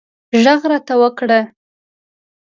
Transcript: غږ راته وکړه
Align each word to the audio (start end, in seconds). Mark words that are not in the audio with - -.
غږ 0.43 0.61
راته 0.71 0.93
وکړه 1.01 1.39